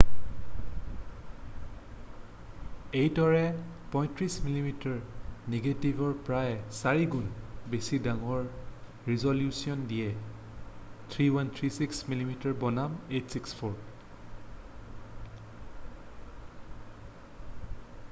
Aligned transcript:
এইটোৱে 2.99 3.41
35মিমিৰ 3.95 4.95
নেগেটিভৰ 5.55 6.15
প্ৰায় 6.29 6.55
4 6.77 7.03
গুণ 7.11 7.27
বেছি 7.75 7.99
ডাঙৰ 8.07 8.41
ৰিজলিউশ্যন 9.11 9.83
দিয়ে 9.91 10.07
3136 11.17 12.01
মিমি² 12.15 12.55
বনাম 12.65 12.95
864। 13.19 13.69